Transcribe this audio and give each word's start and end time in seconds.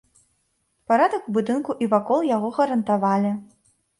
Парадак 0.91 1.27
у 1.31 1.33
будынку 1.35 1.75
і 1.85 1.89
вакол 1.93 2.25
яго 2.31 2.49
гарантавалі. 2.57 3.31